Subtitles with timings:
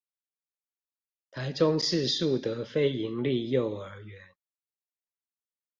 [1.29, 4.31] 臺中市樹德非營利幼兒園